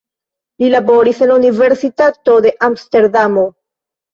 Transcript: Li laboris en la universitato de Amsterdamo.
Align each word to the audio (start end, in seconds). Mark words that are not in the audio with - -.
Li 0.63 0.69
laboris 0.75 1.19
en 1.25 1.29
la 1.33 1.35
universitato 1.41 2.39
de 2.47 2.55
Amsterdamo. 2.71 3.45